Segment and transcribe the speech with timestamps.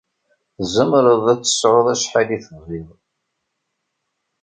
[0.59, 2.89] Tzemreḍ ad tesɛuḍ acḥal i tebɣiḍ.